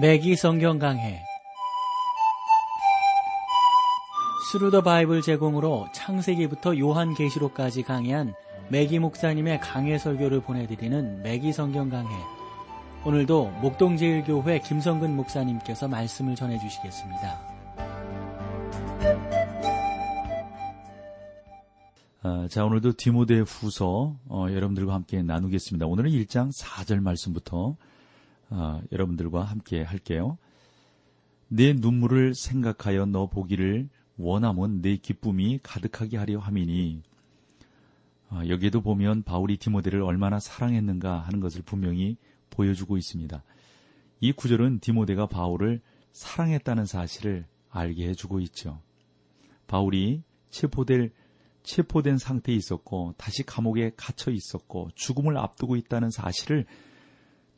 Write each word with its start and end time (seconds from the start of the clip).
매기 0.00 0.36
성경 0.36 0.78
강해 0.78 1.22
Thru 4.50 4.67
the 4.67 4.80
Bible 4.80 5.20
제공으로 5.20 5.86
창세기부터 5.92 6.78
요한계시록까지 6.78 7.82
강해한 7.82 8.32
매기 8.70 8.98
목사님의 8.98 9.60
강해 9.60 9.98
설교를 9.98 10.40
보내드리는 10.40 11.22
매기 11.22 11.52
성경 11.52 11.90
강해 11.90 12.08
오늘도 13.04 13.50
목동제일교회 13.60 14.60
김성근 14.60 15.14
목사님께서 15.14 15.88
말씀을 15.88 16.36
전해주시겠습니다. 16.36 17.52
아, 22.22 22.46
자, 22.48 22.64
오늘도 22.64 22.94
디모데 22.96 23.40
후서 23.40 24.16
어, 24.26 24.46
여러분들과 24.48 24.94
함께 24.94 25.22
나누겠습니다. 25.22 25.84
오늘은 25.84 26.12
1장 26.12 26.50
4절 26.56 27.00
말씀부터 27.00 27.76
어, 28.52 28.82
여러분들과 28.92 29.44
함께 29.44 29.82
할게요. 29.82 30.36
내 31.48 31.72
눈물을 31.72 32.34
생각하여 32.34 33.06
너 33.06 33.26
보기를 33.26 33.88
원하면 34.18 34.82
내 34.82 34.96
기쁨이 34.96 35.58
가득하게 35.62 36.18
하려 36.18 36.38
함이니 36.38 37.02
어, 38.30 38.42
여기에도 38.48 38.82
보면 38.82 39.22
바울이 39.22 39.56
디모데를 39.56 40.02
얼마나 40.02 40.38
사랑했는가 40.38 41.20
하는 41.20 41.40
것을 41.40 41.62
분명히 41.62 42.16
보여주고 42.50 42.98
있습니다. 42.98 43.42
이 44.20 44.32
구절은 44.32 44.80
디모데가 44.80 45.26
바울을 45.26 45.80
사랑했다는 46.12 46.84
사실을 46.84 47.46
알게 47.70 48.06
해주고 48.08 48.40
있죠. 48.40 48.80
바울이 49.66 50.22
체포될 50.50 51.10
체포된 51.62 52.18
상태에 52.18 52.54
있었고 52.54 53.14
다시 53.16 53.44
감옥에 53.44 53.92
갇혀 53.96 54.30
있었고 54.30 54.90
죽음을 54.94 55.38
앞두고 55.38 55.76
있다는 55.76 56.10
사실을 56.10 56.66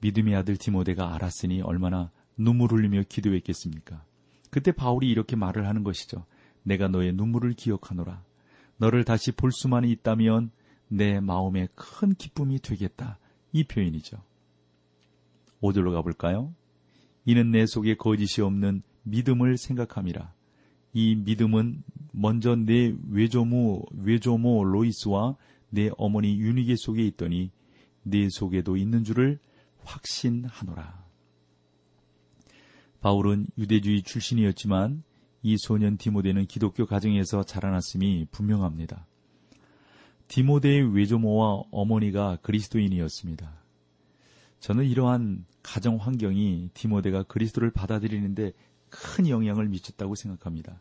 믿음의 0.05 0.35
아들 0.35 0.59
디모데가 0.59 1.15
알았으니 1.15 1.63
얼마나 1.63 2.11
눈물 2.37 2.73
흘리며 2.73 3.05
기도했겠습니까? 3.09 4.05
그때 4.51 4.71
바울이 4.71 5.09
이렇게 5.09 5.35
말을 5.35 5.67
하는 5.67 5.83
것이죠. 5.83 6.27
내가 6.63 6.89
너의 6.89 7.15
눈물을 7.15 7.55
기억하노라. 7.55 8.23
너를 8.77 9.05
다시 9.05 9.33
볼 9.33 9.51
수만 9.51 9.87
있다면 9.87 10.51
내 10.89 11.21
마음에 11.21 11.69
큰 11.75 12.15
기쁨이 12.15 12.59
되겠다. 12.59 13.19
이 13.53 13.65
표현이죠. 13.65 14.19
5절로 15.63 15.95
가볼까요? 15.95 16.55
이는 17.25 17.51
내 17.51 17.65
속에 17.65 17.95
거짓이 17.95 18.45
없는 18.45 18.83
믿음을 19.05 19.57
생각함이라. 19.57 20.35
이 20.93 21.15
믿음은 21.15 21.83
먼저 22.13 22.55
내 22.57 22.95
외조모 23.11 23.87
외조모 24.03 24.65
로이스와 24.65 25.37
내 25.71 25.89
어머니 25.97 26.39
유니게 26.39 26.75
속에 26.77 27.03
있더니 27.07 27.51
내 28.03 28.29
속에도 28.29 28.77
있는 28.77 29.03
줄을 29.03 29.39
확신하노라. 29.85 31.05
바울은 33.01 33.49
유대주의 33.59 34.03
출신이었지만 34.03 35.03
이 35.43 35.59
소년 35.59 35.99
디모데는 35.99 36.47
기독교 36.47 36.87
가정에서 36.87 37.43
자라났음이 37.43 38.29
분명합니다. 38.31 39.07
디모데의 40.29 40.95
외조모와 40.95 41.65
어머니가 41.71 42.39
그리스도인이었습니다. 42.43 43.63
저는 44.61 44.87
이러한 44.87 45.45
가정 45.63 45.97
환경이 45.97 46.71
디모데가 46.73 47.25
그리스도를 47.25 47.71
받아들이는데 47.71 48.53
큰 48.89 49.29
영향을 49.29 49.69
미쳤다고 49.69 50.15
생각합니다. 50.15 50.81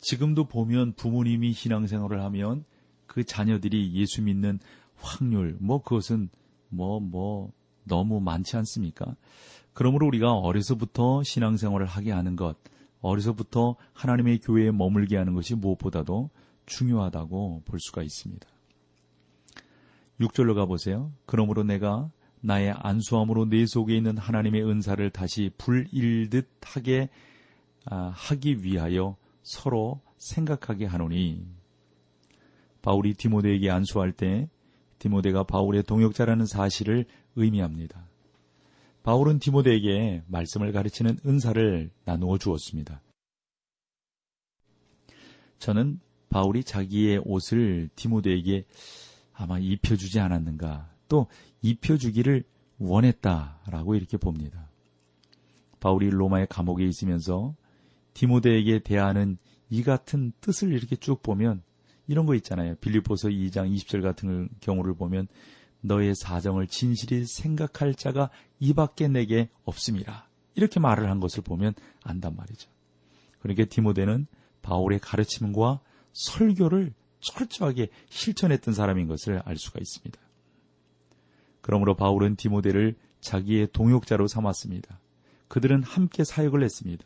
지금도 0.00 0.48
보면 0.48 0.92
부모님이 0.92 1.54
신앙생활을 1.54 2.22
하면 2.24 2.64
그 3.06 3.24
자녀들이 3.24 3.94
예수 3.94 4.20
믿는 4.20 4.58
확률, 4.96 5.56
뭐 5.60 5.80
그것은 5.82 6.28
뭐, 6.68 7.00
뭐, 7.00 7.52
너무 7.86 8.20
많지 8.20 8.56
않습니까? 8.56 9.16
그러므로 9.72 10.06
우리가 10.06 10.32
어려서부터 10.32 11.22
신앙생활을 11.22 11.86
하게 11.86 12.12
하는 12.12 12.36
것, 12.36 12.56
어려서부터 13.00 13.76
하나님의 13.92 14.40
교회에 14.40 14.70
머물게 14.70 15.16
하는 15.16 15.34
것이 15.34 15.54
무엇보다도 15.54 16.30
중요하다고 16.66 17.62
볼 17.64 17.80
수가 17.80 18.02
있습니다. 18.02 18.46
6절로 20.20 20.54
가보세요. 20.54 21.12
그러므로 21.26 21.62
내가 21.62 22.10
나의 22.40 22.72
안수함으로 22.76 23.48
내 23.48 23.66
속에 23.66 23.96
있는 23.96 24.16
하나님의 24.16 24.64
은사를 24.64 25.10
다시 25.10 25.50
불일듯 25.58 26.48
하게 26.62 27.08
아, 27.84 28.12
하기 28.14 28.62
위하여 28.64 29.16
서로 29.42 30.00
생각하게 30.18 30.86
하노니 30.86 31.46
바울이 32.82 33.14
디모데에게 33.14 33.70
안수할 33.70 34.12
때 34.12 34.48
디모데가 34.98 35.44
바울의 35.44 35.84
동역자라는 35.84 36.46
사실을 36.46 37.06
의미합니다. 37.36 38.08
바울은 39.02 39.38
디모데에게 39.38 40.24
말씀을 40.26 40.72
가르치는 40.72 41.18
은사를 41.24 41.90
나누어 42.04 42.38
주었습니다. 42.38 43.02
저는 45.58 46.00
바울이 46.28 46.64
자기의 46.64 47.22
옷을 47.24 47.88
디모데에게 47.94 48.64
아마 49.32 49.58
입혀주지 49.58 50.18
않았는가 50.18 50.90
또 51.08 51.28
입혀주기를 51.62 52.44
원했다라고 52.78 53.94
이렇게 53.94 54.16
봅니다. 54.16 54.70
바울이 55.80 56.10
로마의 56.10 56.48
감옥에 56.48 56.84
있으면서 56.84 57.54
디모데에게 58.14 58.80
대하는 58.80 59.38
이 59.68 59.82
같은 59.82 60.32
뜻을 60.40 60.72
이렇게 60.72 60.96
쭉 60.96 61.22
보면 61.22 61.62
이런 62.06 62.26
거 62.26 62.34
있잖아요. 62.36 62.76
빌리포서 62.76 63.28
2장 63.28 63.72
20절 63.74 64.02
같은 64.02 64.48
경우를 64.60 64.94
보면 64.94 65.28
너의 65.80 66.14
사정을 66.14 66.66
진실히 66.66 67.24
생각할 67.26 67.94
자가 67.94 68.30
이밖에 68.60 69.08
내게 69.08 69.48
없습니다. 69.64 70.28
이렇게 70.54 70.80
말을 70.80 71.10
한 71.10 71.20
것을 71.20 71.42
보면 71.42 71.74
안단 72.02 72.34
말이죠. 72.36 72.70
그러니까 73.40 73.64
디모데는 73.66 74.26
바울의 74.62 74.98
가르침과 75.00 75.80
설교를 76.12 76.92
철저하게 77.20 77.88
실천했던 78.08 78.74
사람인 78.74 79.06
것을 79.06 79.40
알 79.44 79.56
수가 79.56 79.78
있습니다. 79.80 80.18
그러므로 81.60 81.94
바울은 81.94 82.36
디모데를 82.36 82.96
자기의 83.20 83.68
동역자로 83.72 84.28
삼았습니다. 84.28 85.00
그들은 85.48 85.82
함께 85.82 86.24
사역을 86.24 86.62
했습니다. 86.62 87.04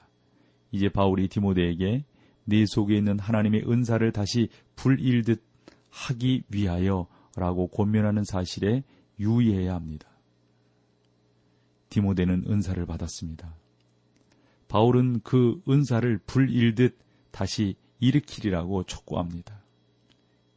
이제 0.71 0.89
바울이 0.89 1.29
디모데에게 1.29 2.05
네 2.51 2.67
속에 2.67 2.97
있는 2.97 3.19
하나님의 3.19 3.63
은사를 3.71 4.11
다시 4.13 4.49
불일듯 4.75 5.41
하기 5.89 6.43
위하여 6.49 7.07
라고 7.37 7.69
권면하는 7.69 8.25
사실에 8.25 8.83
유의해야 9.21 9.75
합니다. 9.75 10.09
디모데는 11.91 12.45
은사를 12.49 12.85
받았습니다. 12.87 13.55
바울은 14.67 15.21
그 15.23 15.63
은사를 15.69 16.19
불일듯 16.27 16.99
다시 17.31 17.77
일으키리라고 18.01 18.83
촉구합니다. 18.83 19.63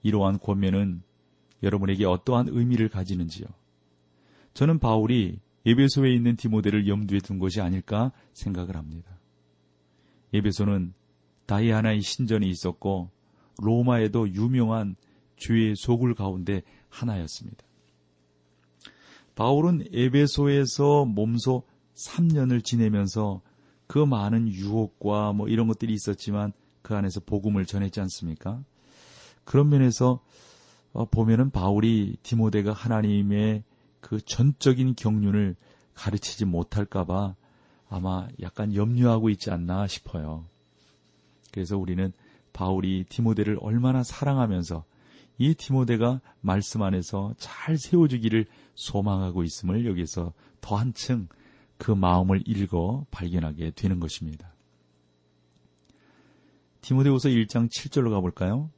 이러한 0.02 0.40
권면은 0.40 1.04
여러분에게 1.62 2.06
어떠한 2.06 2.48
의미를 2.50 2.90
가지는지요? 2.90 3.48
저는 4.56 4.80
바울이 4.80 5.40
에베소에 5.66 6.12
있는 6.14 6.36
디모데를 6.36 6.88
염두에 6.88 7.20
둔 7.20 7.38
것이 7.38 7.62
아닐까 7.62 8.12
생각을 8.34 8.76
합니다. 8.76 9.20
에베소는 10.34 10.94
다이아나의 11.46 12.02
신전이 12.02 12.50
있었고 12.50 13.10
로마에도 13.62 14.30
유명한 14.30 14.96
주의 15.36 15.76
소굴 15.76 16.16
가운데 16.16 16.62
하나였습니다. 16.90 17.64
바울은 19.36 19.88
에베소에서 19.92 21.06
몸소 21.06 21.64
3년을 21.96 22.64
지내면서 22.64 23.42
그 23.88 24.00
많은 24.00 24.48
유혹과 24.48 25.34
뭐 25.34 25.48
이런 25.48 25.68
것들이 25.68 25.94
있었지만 25.94 26.54
그 26.82 26.96
안에서 26.96 27.20
복음을 27.20 27.66
전했지 27.66 28.00
않습니까? 28.02 28.64
그런 29.44 29.70
면에서 29.70 30.20
어, 30.92 31.06
보면은 31.06 31.50
바울이 31.50 32.18
디모데가 32.22 32.72
하나님의 32.72 33.64
그 34.00 34.22
전적인 34.22 34.96
경륜을 34.96 35.56
가르치지 35.96 36.46
못할까봐 36.46 37.36
아마 37.90 38.28
약간 38.42 38.76
염려하고 38.76 39.30
있지 39.30 39.50
않나 39.50 39.88
싶어요. 39.88 40.46
그래서 41.54 41.78
우리는 41.78 42.12
바울이 42.52 43.06
디모데를 43.08 43.58
얼마나 43.62 44.04
사랑하면서 44.04 44.84
이 45.38 45.54
디모데가 45.54 46.20
말씀 46.42 46.82
안에서 46.82 47.34
잘 47.38 47.78
세워주기를 47.78 48.46
소망하고 48.76 49.44
있음을 49.44 49.86
여기서 49.86 50.34
더 50.62 50.76
한층 50.76 51.28
그 51.78 51.92
마음을 51.92 52.42
읽어 52.48 53.06
발견하게 53.12 53.72
되는 53.76 54.00
것입니다. 54.00 54.52
디모데후서 56.82 57.30
1장 57.30 57.70
7절로 57.70 58.10
가볼까요? 58.10 58.72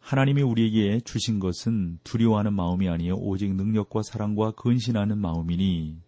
하나님이 0.00 0.42
우리에게 0.42 1.00
주신 1.00 1.40
것은 1.40 1.98
두려워하는 2.04 2.52
마음이 2.52 2.88
아니요 2.88 3.14
오직 3.16 3.52
능력과 3.52 4.02
사랑과 4.02 4.52
근신하는 4.52 5.18
마음이니 5.18 5.98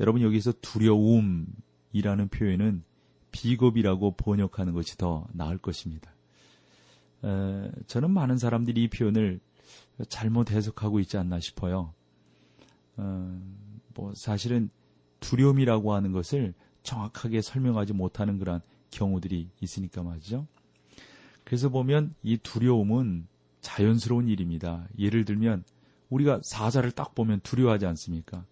여러분 0.00 0.22
여기서 0.22 0.52
두려움이라는 0.60 2.28
표현은 2.30 2.82
비겁이라고 3.36 4.12
번역하는 4.12 4.72
것이 4.72 4.96
더 4.96 5.26
나을 5.32 5.58
것입니다. 5.58 6.10
에, 7.22 7.70
저는 7.86 8.10
많은 8.10 8.38
사람들이 8.38 8.84
이 8.84 8.88
표현을 8.88 9.40
잘못 10.08 10.50
해석하고 10.50 11.00
있지 11.00 11.18
않나 11.18 11.38
싶어요. 11.40 11.92
어, 12.96 13.40
뭐 13.94 14.14
사실은 14.14 14.70
두려움이라고 15.20 15.92
하는 15.92 16.12
것을 16.12 16.54
정확하게 16.82 17.42
설명하지 17.42 17.92
못하는 17.92 18.38
그런 18.38 18.62
경우들이 18.90 19.50
있으니까 19.60 20.02
말이죠. 20.02 20.46
그래서 21.44 21.68
보면 21.68 22.14
이 22.22 22.38
두려움은 22.38 23.26
자연스러운 23.60 24.28
일입니다. 24.28 24.88
예를 24.98 25.24
들면 25.26 25.64
우리가 26.08 26.40
사자를 26.42 26.92
딱 26.92 27.14
보면 27.14 27.40
두려워하지 27.40 27.84
않습니까? 27.84 28.46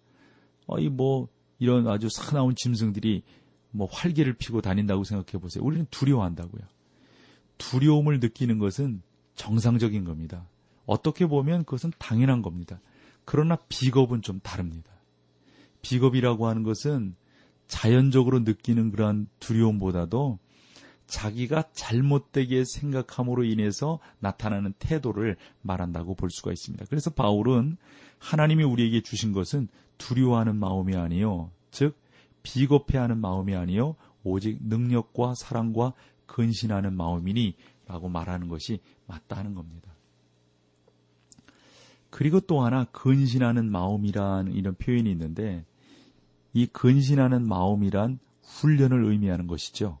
어 0.67 0.77
이 0.79 0.89
뭐 0.89 1.27
이런 1.57 1.87
아주 1.87 2.09
사나운 2.09 2.53
짐승들이 2.53 3.23
뭐 3.75 3.87
활개를 3.91 4.33
피고 4.33 4.61
다닌다고 4.61 5.03
생각해 5.03 5.41
보세요. 5.41 5.63
우리는 5.63 5.85
두려워한다고요. 5.91 6.63
두려움을 7.57 8.19
느끼는 8.19 8.57
것은 8.57 9.01
정상적인 9.35 10.05
겁니다. 10.05 10.47
어떻게 10.85 11.25
보면 11.25 11.65
그것은 11.65 11.91
당연한 11.97 12.41
겁니다. 12.41 12.79
그러나 13.25 13.57
비겁은 13.67 14.21
좀 14.21 14.39
다릅니다. 14.39 14.91
비겁이라고 15.81 16.47
하는 16.47 16.63
것은 16.63 17.15
자연적으로 17.67 18.39
느끼는 18.39 18.91
그러한 18.91 19.27
두려움보다도 19.39 20.39
자기가 21.07 21.65
잘못되게 21.73 22.63
생각함으로 22.65 23.43
인해서 23.43 23.99
나타나는 24.19 24.73
태도를 24.79 25.37
말한다고 25.61 26.15
볼 26.15 26.29
수가 26.31 26.51
있습니다. 26.51 26.85
그래서 26.89 27.09
바울은 27.09 27.77
하나님이 28.19 28.63
우리에게 28.63 29.01
주신 29.01 29.31
것은 29.31 29.67
두려워하는 29.97 30.55
마음이 30.55 30.95
아니요. 30.95 31.51
즉, 31.71 31.95
비겁해하는 32.45 33.17
마음이 33.17 33.55
아니요. 33.55 33.95
오직 34.23 34.59
능력과 34.61 35.33
사랑과 35.35 35.93
근신하는 36.27 36.95
마음이니 36.95 37.55
라고 37.87 38.07
말하는 38.07 38.47
것이 38.47 38.79
맞다 39.07 39.37
하는 39.37 39.55
겁니다. 39.55 39.91
그리고 42.09 42.39
또 42.39 42.61
하나 42.61 42.85
근신하는 42.85 43.69
마음이란 43.69 44.53
이런 44.53 44.75
표현이 44.75 45.11
있는데 45.11 45.65
이 46.53 46.65
근신하는 46.67 47.47
마음이란 47.47 48.19
훈련을 48.43 49.03
의미하는 49.05 49.47
것이죠. 49.47 49.99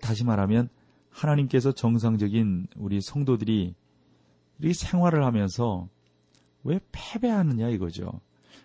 다시 0.00 0.24
말하면 0.24 0.70
하나님께서 1.10 1.72
정상적인 1.72 2.68
우리 2.76 3.00
성도들이 3.00 3.74
이 4.62 4.72
생활을 4.72 5.24
하면서 5.24 5.88
왜 6.64 6.80
패배하느냐 6.92 7.68
이거죠. 7.68 8.20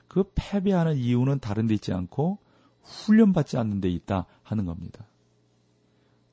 그 0.07 0.23
패배하는 0.35 0.95
이유는 0.97 1.39
다른 1.39 1.67
데 1.67 1.73
있지 1.73 1.91
않고 1.91 2.37
훈련받지 2.87 3.57
않는 3.57 3.81
데 3.81 3.89
있다 3.89 4.25
하는 4.43 4.65
겁니다. 4.65 5.05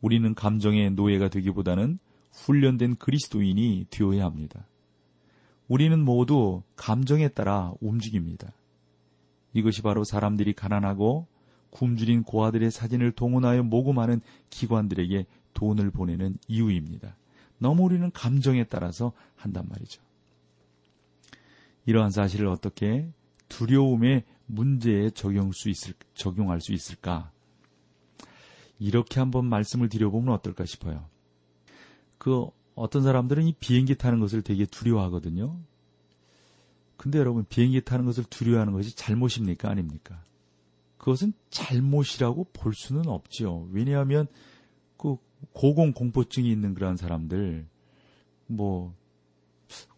우리는 0.00 0.34
감정의 0.34 0.92
노예가 0.92 1.28
되기보다는 1.28 1.98
훈련된 2.32 2.96
그리스도인이 2.96 3.86
되어야 3.90 4.24
합니다. 4.24 4.66
우리는 5.68 5.98
모두 5.98 6.62
감정에 6.76 7.28
따라 7.28 7.72
움직입니다. 7.80 8.52
이것이 9.52 9.82
바로 9.82 10.04
사람들이 10.04 10.52
가난하고 10.52 11.26
굶주린 11.70 12.22
고아들의 12.22 12.70
사진을 12.70 13.12
동원하여 13.12 13.62
모금하는 13.62 14.20
기관들에게 14.50 15.26
돈을 15.54 15.90
보내는 15.90 16.36
이유입니다. 16.48 17.16
너무 17.58 17.84
우리는 17.84 18.10
감정에 18.12 18.64
따라서 18.64 19.12
한단 19.36 19.66
말이죠. 19.68 20.02
이러한 21.86 22.10
사실을 22.10 22.46
어떻게 22.48 23.08
두려움의 23.48 24.24
문제에 24.46 25.10
적용 25.10 25.52
수 25.52 25.68
있을, 25.68 25.94
적용할 26.14 26.60
수 26.60 26.72
있을까? 26.72 27.30
이렇게 28.78 29.20
한번 29.20 29.46
말씀을 29.46 29.88
드려보면 29.88 30.34
어떨까 30.34 30.64
싶어요. 30.64 31.08
그 32.18 32.46
어떤 32.74 33.02
사람들은 33.02 33.44
이 33.44 33.54
비행기 33.54 33.96
타는 33.96 34.20
것을 34.20 34.42
되게 34.42 34.66
두려워하거든요. 34.66 35.56
근데 36.96 37.18
여러분 37.18 37.44
비행기 37.48 37.82
타는 37.82 38.04
것을 38.04 38.24
두려워하는 38.24 38.72
것이 38.72 38.96
잘못입니까 38.96 39.68
아닙니까? 39.68 40.22
그것은 40.98 41.34
잘못이라고 41.50 42.48
볼 42.52 42.74
수는 42.74 43.08
없지요. 43.08 43.68
왜냐하면 43.72 44.26
그 44.96 45.16
고공 45.52 45.92
공포증이 45.92 46.50
있는 46.50 46.72
그런 46.74 46.96
사람들 46.96 47.66
뭐뭐 48.46 48.94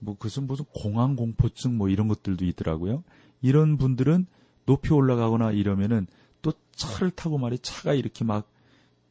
뭐 0.00 0.14
그것은 0.16 0.46
무슨 0.46 0.64
공황 0.66 1.16
공포증 1.16 1.76
뭐 1.76 1.88
이런 1.88 2.08
것들도 2.08 2.44
있더라고요. 2.44 3.04
이런 3.42 3.76
분들은 3.76 4.26
높이 4.66 4.92
올라가거나 4.92 5.52
이러면은 5.52 6.06
또 6.42 6.52
차를 6.72 7.10
타고 7.10 7.38
말이 7.38 7.58
차가 7.58 7.94
이렇게 7.94 8.24
막 8.24 8.56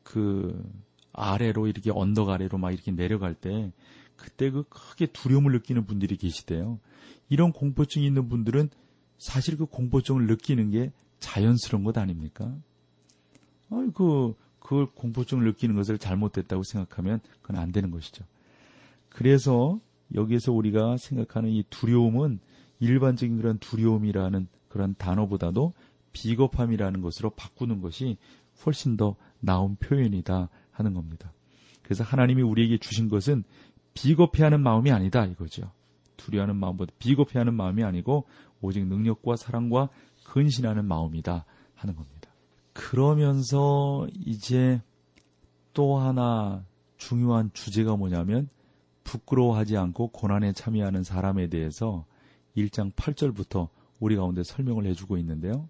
그 0.06 0.63
아래로 1.12 1.68
이렇게 1.68 1.92
언덕 1.92 2.30
아래로 2.30 2.57
막 2.57 2.72
이렇게 2.72 2.92
내려갈 2.92 3.33
때 3.33 3.74
그때 4.16 4.50
그 4.50 4.63
크게 4.69 5.07
두려움을 5.07 5.51
느끼는 5.51 5.86
분들이 5.86 6.16
계시대요. 6.16 6.80
이런 7.27 7.51
공포증이 7.51 8.06
있는 8.06 8.30
분들은 8.30 8.69
사실 9.18 9.57
그 9.57 9.66
공포증을 9.66 10.28
느끼는 10.28 10.69
게 10.69 10.94
자연스러운 11.19 11.83
것 11.83 11.98
아닙니까? 11.98 12.56
아이고, 13.71 14.36
그 14.60 14.88
공포증을 14.94 15.44
느끼는 15.45 15.75
것을 15.75 15.98
잘못됐다고 15.98 16.63
생각하면 16.63 17.19
그건 17.42 17.57
안 17.57 17.71
되는 17.71 17.92
것이죠. 17.92 18.24
그래서 19.10 19.80
여기에서 20.13 20.51
우리가 20.51 20.98
생각하는 20.98 21.50
이 21.50 21.63
두려움은 21.69 22.39
일반적인 22.80 23.38
그런 23.38 23.57
두려움이라는 23.60 24.48
그런 24.68 24.95
단어보다도 24.98 25.74
비겁함이라는 26.13 27.01
것으로 27.01 27.31
바꾸는 27.31 27.81
것이 27.81 28.18
훨씬 28.66 28.98
더 28.98 29.16
나은 29.39 29.75
표현이다 29.77 30.50
하는 30.72 30.94
겁니다. 30.94 31.31
그래서 31.83 32.04
하나님이 32.04 32.42
우리에게 32.42 32.77
주신 32.77 33.10
것은 33.10 33.44
비겁해하는 33.94 34.62
마음이 34.62 34.92
아니다 34.92 35.25
이거죠. 35.25 35.72
두려워하는 36.18 36.56
마음보다 36.56 36.94
비겁해하는 37.00 37.54
마음이 37.54 37.83
아니고 37.83 38.25
오직 38.62 38.86
능력과 38.86 39.36
사랑과 39.36 39.89
근신하는 40.25 40.86
마음이다 40.86 41.45
하는 41.75 41.95
겁니다. 41.95 42.30
그러면서 42.74 44.07
이제 44.25 44.81
또 45.74 45.98
하나 45.98 46.66
중요한 46.98 47.51
주제가 47.54 47.95
뭐냐면 47.95 48.50
부끄러워하지 49.04 49.78
않고 49.78 50.07
고난에 50.07 50.51
참여하는 50.54 51.04
사람에 51.04 51.48
대해서 51.48 52.06
1장 52.57 52.94
8절부터 52.94 53.69
우리 54.00 54.16
가운데 54.16 54.44
설명을 54.44 54.86
해주고 54.86 55.18
있는데요. 55.18 55.69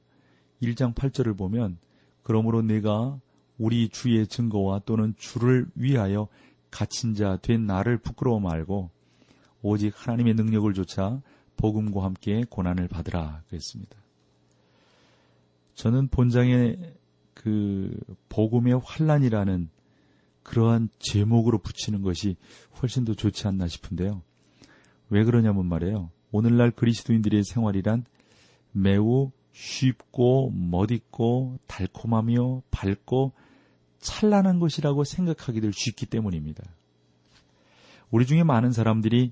1장 0.61 0.93
8절을 0.93 1.37
보면 1.37 1.77
그러므로 2.23 2.61
내가 2.61 3.19
우리 3.57 3.89
주의 3.89 4.25
증거와 4.27 4.79
또는 4.79 5.13
주를 5.17 5.67
위하여 5.75 6.27
갇힌 6.71 7.13
자 7.13 7.37
된 7.37 7.65
나를 7.65 7.97
부끄러워 7.97 8.39
말고 8.39 8.89
오직 9.61 9.93
하나님의 9.95 10.33
능력을 10.33 10.73
조차 10.73 11.21
복음과 11.57 12.03
함께 12.03 12.43
고난을 12.49 12.87
받으라 12.87 13.43
그랬습니다. 13.47 13.97
저는 15.75 16.09
본장에 16.09 16.77
그 17.33 17.97
복음의 18.29 18.81
환란이라는 18.83 19.69
그러한 20.43 20.89
제목으로 20.99 21.57
붙이는 21.59 22.01
것이 22.01 22.35
훨씬 22.81 23.05
더 23.05 23.13
좋지 23.13 23.47
않나 23.47 23.67
싶은데요. 23.67 24.21
왜 25.09 25.23
그러냐면 25.23 25.65
말이에요. 25.65 26.11
오늘날 26.35 26.69
그리스도인들의 26.69 27.45
생활이란 27.45 28.03
매우 28.73 29.31
쉽고 29.53 30.51
멋있고 30.51 31.59
달콤하며 31.65 32.61
밝고 32.71 33.31
찬란한 33.99 34.59
것이라고 34.59 35.05
생각하기들 35.05 35.71
쉽기 35.71 36.07
때문입니다. 36.07 36.61
우리 38.11 38.25
중에 38.25 38.43
많은 38.43 38.73
사람들이 38.73 39.31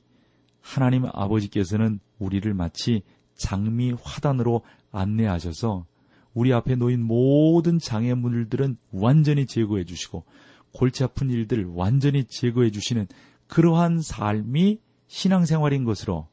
하나님 0.61 1.05
아버지께서는 1.05 1.99
우리를 2.19 2.53
마치 2.53 3.01
장미 3.35 3.91
화단으로 4.01 4.61
안내하셔서 4.93 5.85
우리 6.33 6.53
앞에 6.53 6.75
놓인 6.75 7.03
모든 7.03 7.79
장애물들은 7.79 8.77
완전히 8.93 9.45
제거해 9.45 9.83
주시고 9.83 10.23
골치 10.71 11.03
아픈 11.03 11.29
일들 11.29 11.65
완전히 11.65 12.23
제거해 12.23 12.71
주시는 12.71 13.07
그러한 13.47 14.01
삶이 14.01 14.79
신앙생활인 15.07 15.83
것으로 15.83 16.31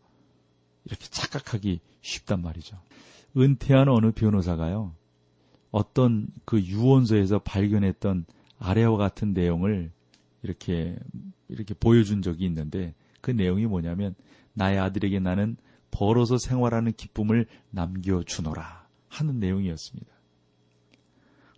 이렇게 0.85 1.07
착각하기 1.09 1.81
쉽단 2.01 2.43
말이죠. 2.43 2.79
은퇴한 3.37 3.89
어느 3.89 4.13
변호사가요. 4.13 4.95
어떤 5.71 6.27
그 6.45 6.61
유언서에서 6.61 7.39
발견했던 7.41 8.25
아래와 8.59 8.97
같은 8.97 9.33
내용을 9.33 9.93
이렇게 10.43 10.99
이렇게 11.49 11.75
보여준 11.75 12.23
적이 12.23 12.47
있는데 12.47 12.95
그 13.21 13.31
내용이 13.31 13.67
뭐냐면 13.67 14.15
나의 14.55 14.79
아들에게 14.79 15.21
나는 15.21 15.57
벌어서 15.91 16.39
생활하는 16.39 16.93
기쁨을 16.93 17.47
남겨주노라 17.71 18.87
하는 19.09 19.39
내용이었습니다. 19.39 20.11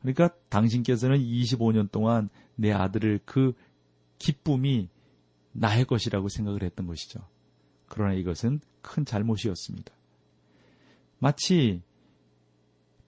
그러니까 0.01 0.31
당신께서는 0.49 1.19
25년 1.19 1.91
동안 1.91 2.29
내 2.57 2.73
아들을 2.73 3.21
그 3.25 3.53
기쁨이 4.19 4.89
나의 5.53 5.85
것이라고 5.85 6.29
생각을 6.29 6.63
했던 6.63 6.87
것이죠. 6.87 7.21
그러나 7.89 8.15
이것은 8.15 8.61
큰 8.83 9.05
잘못이었습니다. 9.05 9.93
마치 11.19 11.83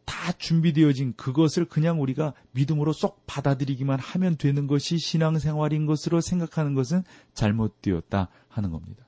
다 0.05 0.33
준비되어진 0.33 1.15
그것을 1.17 1.65
그냥 1.65 2.01
우리가 2.01 2.35
믿음으로 2.53 2.93
쏙 2.93 3.27
받아들이기만 3.27 3.99
하면 3.99 4.37
되는 4.37 4.67
것이 4.67 4.99
신앙생활인 4.99 5.87
것으로 5.87 6.21
생각하는 6.21 6.75
것은 6.75 7.03
잘못되었다 7.35 8.29
하는 8.49 8.71
겁니다. 8.71 9.05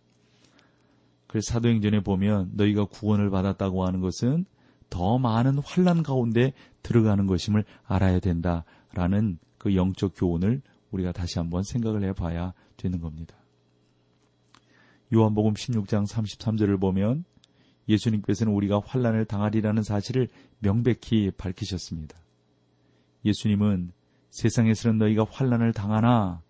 그래서 1.27 1.53
사도행전에 1.53 2.01
보면 2.01 2.53
너희가 2.55 2.87
구원을 2.87 3.31
받았다고 3.31 3.87
하는 3.87 4.01
것은 4.01 4.47
더 4.89 5.19
많은 5.19 5.59
환란 5.59 6.03
가운데 6.03 6.53
들어가는 6.83 7.27
것임을 7.27 7.65
알아야 7.85 8.21
된다라는 8.21 9.39
그 9.59 9.75
영적 9.75 10.13
교훈을 10.17 10.63
우리가 10.91 11.13
다시 11.13 11.39
한번 11.39 11.63
생각을 11.63 12.05
해봐야 12.05 12.55
되는 12.77 13.01
겁니다. 13.01 13.37
요한복음 15.15 15.55
16장 15.55 16.07
33절을 16.07 16.81
보면 16.81 17.25
예수님께서는 17.89 18.53
우리가 18.53 18.81
환란을 18.85 19.25
당하리라는 19.25 19.83
사실을 19.83 20.29
명백히 20.59 21.31
밝히셨습니다. 21.37 22.19
예수님은 23.25 23.93
세상에서는 24.31 24.99
너희가 24.99 25.27
환란을 25.31 25.73
당하나 25.73 26.43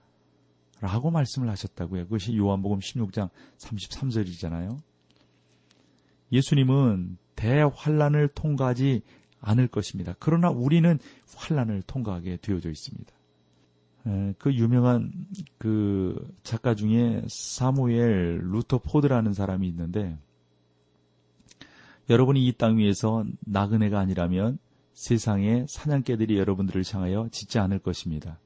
라고 0.80 1.10
말씀을 1.10 1.48
하셨다고요. 1.48 2.04
그것이 2.04 2.36
요한복음 2.36 2.80
16장 2.80 3.30
33절이잖아요. 3.58 4.78
예수님은 6.32 7.18
대환란을 7.36 8.28
통과하지 8.28 9.02
않을 9.40 9.68
것입니다. 9.68 10.14
그러나 10.18 10.50
우리는 10.50 10.98
환란을 11.36 11.82
통과하게 11.82 12.38
되어져 12.38 12.70
있습니다. 12.70 13.15
그 14.38 14.54
유명한 14.54 15.10
그 15.58 16.32
작가 16.44 16.74
중에 16.76 17.24
사무엘 17.28 18.38
루터 18.52 18.78
포드라는 18.78 19.32
사람이 19.32 19.66
있는데 19.68 20.16
여러분이 22.08 22.46
이 22.46 22.52
땅 22.52 22.78
위에서 22.78 23.24
나그네가 23.40 23.98
아니라면 23.98 24.58
세상의 24.92 25.66
사냥개들이 25.68 26.38
여러분들을 26.38 26.84
향하여 26.92 27.28
짖지 27.32 27.58
않을 27.58 27.80
것입니다. 27.80 28.38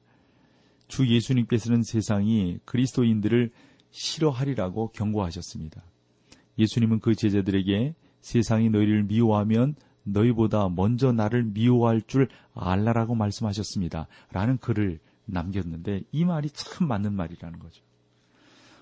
주 0.87 1.07
예수님께서는 1.07 1.83
세상이 1.83 2.57
그리스도인들을 2.65 3.51
싫어하리라고 3.91 4.89
경고하셨습니다. 4.89 5.83
예수님은 6.57 6.99
그 6.99 7.13
제자들에게 7.13 7.93
세상이 8.21 8.71
너희를 8.71 9.03
미워하면 9.03 9.75
너희보다 10.03 10.69
먼저 10.69 11.11
나를 11.11 11.43
미워할 11.43 12.01
줄 12.01 12.27
알라라고 12.55 13.13
말씀하셨습니다. 13.13 14.07
라는 14.31 14.57
글을 14.57 14.99
남겼는데 15.25 16.03
이 16.11 16.25
말이 16.25 16.49
참 16.49 16.87
맞는 16.87 17.13
말이라는 17.13 17.59
거죠. 17.59 17.83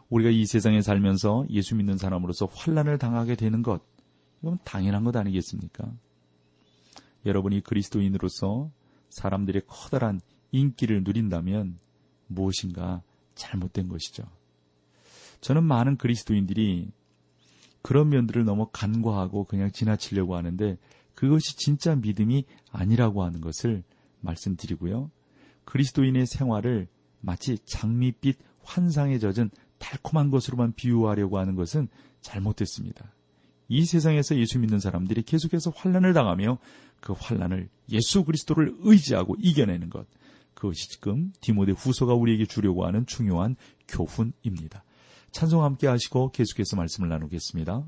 우리가 0.10 0.29
이 0.31 0.46
세상에 0.46 0.81
살면서 0.81 1.46
예수 1.50 1.75
믿는 1.75 1.98
사람으로서 1.98 2.48
환란을 2.48 2.98
당하게 2.98 3.36
되는 3.36 3.62
것 3.62 3.81
이건 4.41 4.58
당연한 4.63 5.03
것 5.03 5.15
아니겠습니까? 5.15 5.91
여러분이 7.25 7.62
그리스도인으로서 7.62 8.72
사람들의 9.10 9.63
커다란 9.67 10.22
인기를 10.51 11.03
누린다면 11.03 11.79
무엇인가 12.27 13.01
잘못된 13.36 13.88
것이죠. 13.88 14.24
저는 15.41 15.63
많은 15.63 15.98
그리스도인들이 15.98 16.91
그런 17.81 18.10
면들을 18.10 18.43
너무 18.43 18.67
간과하고 18.72 19.46
그냥 19.46 19.72
지나치려고 19.72 20.36
하는데 20.36 20.77
그것이 21.15 21.58
진짜 21.58 21.96
믿음이 21.96 22.46
아니라고 22.72 23.24
하는 23.24 23.41
것을 23.41 23.84
말씀드리고요. 24.22 25.12
그리스도인의 25.69 26.25
생활을 26.25 26.88
마치 27.21 27.59
장밋빛 27.65 28.38
환상에 28.63 29.19
젖은 29.19 29.51
달콤한 29.77 30.31
것으로만 30.31 30.73
비유하려고 30.73 31.38
하는 31.38 31.55
것은 31.55 31.88
잘못됐습니다. 32.21 33.13
이 33.67 33.85
세상에서 33.85 34.35
예수 34.38 34.57
믿는 34.57 34.79
사람들이 34.79 35.21
계속해서 35.21 35.71
환란을 35.75 36.13
당하며 36.13 36.57
그 36.99 37.13
환란을 37.13 37.69
예수 37.91 38.23
그리스도를 38.23 38.75
의지하고 38.79 39.35
이겨내는 39.38 39.89
것. 39.89 40.07
그것이 40.55 40.89
지금 40.89 41.31
디모데 41.39 41.73
후서가 41.73 42.15
우리에게 42.15 42.45
주려고 42.45 42.85
하는 42.85 43.05
중요한 43.05 43.55
교훈입니다. 43.88 44.83
찬송 45.31 45.63
함께 45.63 45.88
하시고 45.88 46.31
계속해서 46.31 46.75
말씀을 46.77 47.09
나누겠습니다. 47.09 47.85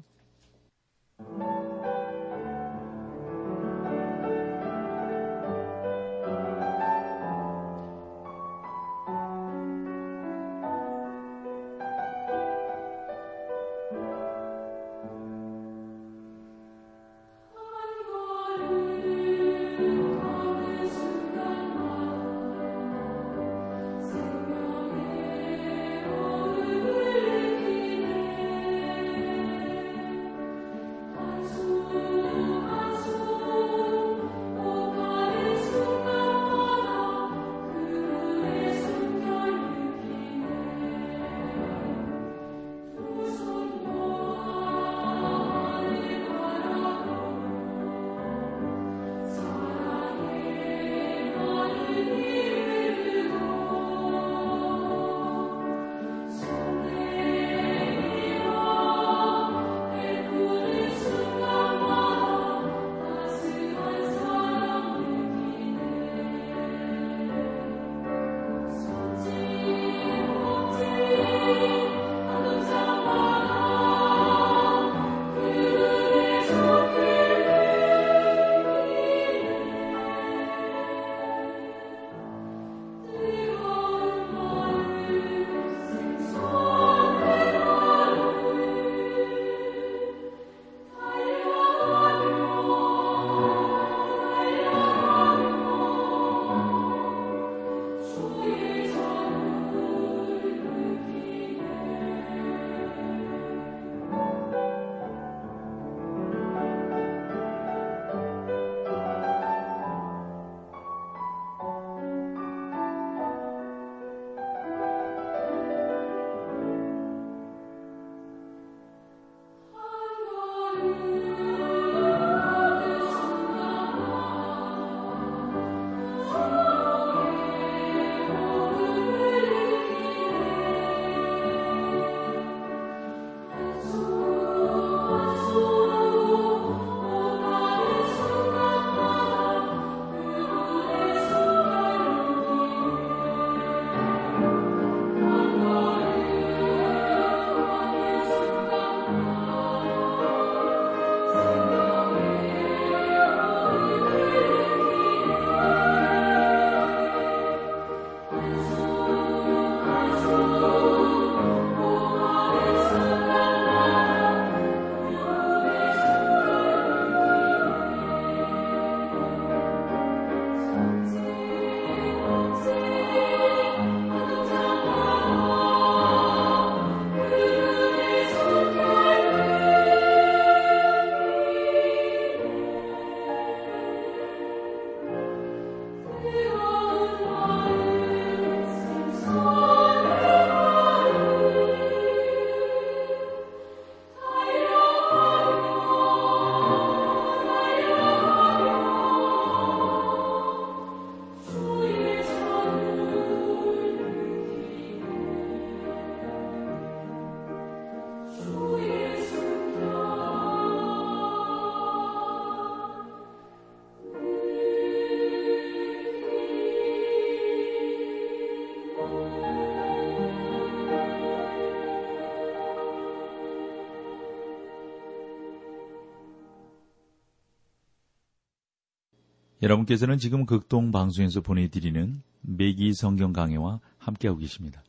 여러분께서는 229.62 230.18
지금 230.18 230.46
극동 230.46 230.92
방송에서 230.92 231.42
보내드리는 231.42 232.24
매기 232.42 232.94
성경 232.94 233.32
강해와 233.32 233.80
함께하고 234.00 234.40
계십니다. 234.40 234.84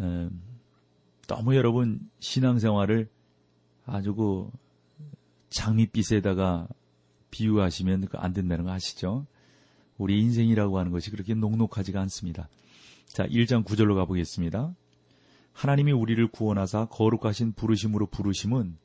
음, 0.00 0.42
너무 1.26 1.54
여러분 1.54 2.00
신앙생활을 2.20 3.08
아주 3.84 4.14
그 4.14 4.50
장밋빛에다가 5.50 6.68
비유하시면 7.30 8.06
그안 8.06 8.32
된다는 8.32 8.64
거 8.64 8.72
아시죠? 8.72 9.26
우리 9.98 10.20
인생이라고 10.20 10.78
하는 10.78 10.92
것이 10.92 11.10
그렇게 11.10 11.34
녹록하지가 11.34 12.00
않습니다. 12.02 12.48
자, 13.06 13.26
1장 13.26 13.64
9절로 13.64 13.94
가보겠습니다. 13.96 14.74
하나님이 15.52 15.92
우리를 15.92 16.26
구원하사 16.28 16.86
거룩하신 16.86 17.52
부르심으로 17.52 18.06
부르심은 18.06 18.76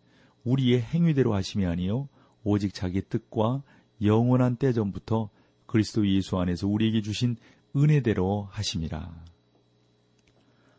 우리의 0.43 0.81
행위대로 0.81 1.33
하심이 1.33 1.65
아니요 1.65 2.07
오직 2.43 2.73
자기 2.73 3.01
뜻과 3.01 3.61
영원한 4.03 4.55
때 4.55 4.73
전부터 4.73 5.29
그리스도 5.65 6.07
예수 6.07 6.37
안에서 6.37 6.67
우리에게 6.67 7.01
주신 7.01 7.37
은혜대로 7.75 8.47
하심이라. 8.51 9.23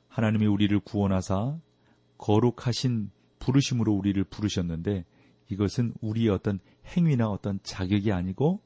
하나님이 0.09 0.47
우리를 0.47 0.79
구원하사 0.81 1.59
거룩하신 2.19 3.11
부르심으로 3.39 3.93
우리를 3.93 4.23
부르셨는데 4.25 5.05
이것은 5.49 5.95
우리의 6.01 6.29
어떤 6.29 6.61
행위나 6.87 7.29
어떤 7.29 7.59
자격이 7.63 8.13
아니고 8.13 8.61